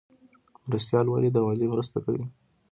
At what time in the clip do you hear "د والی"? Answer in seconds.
1.33-1.65